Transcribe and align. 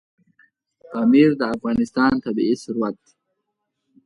پامیر 0.89 1.29
د 1.39 1.41
افغانستان 1.55 2.11
طبعي 2.23 2.55
ثروت 2.63 2.95
دی. 3.03 3.13